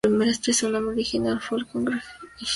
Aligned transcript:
Su 0.03 0.09
nombre 0.71 0.93
original 0.95 1.39
fue 1.39 1.59
el 1.59 1.65
de 1.65 1.71
"Congregación 1.73 2.21
Hillcrest". 2.39 2.49